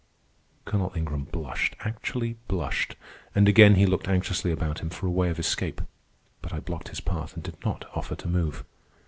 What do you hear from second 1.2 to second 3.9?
blushed, actually blushed, and again he